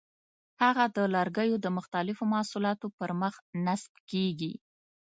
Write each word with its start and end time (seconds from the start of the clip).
هغه 0.61 0.85
د 0.95 0.97
لرګیو 1.15 1.55
د 1.61 1.67
مختلفو 1.77 2.23
محصولاتو 2.33 2.87
پر 2.97 3.09
مخ 3.21 3.35
نصب 3.65 3.93
کېږي. 4.11 4.53